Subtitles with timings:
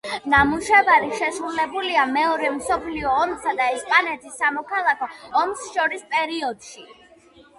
[0.33, 5.09] ნამუშევარი შესრულებულია მეორე მსოფლიო ომსა და ესპანეთის სამოქალაქო
[5.43, 6.87] ომს შორის პერიოდში.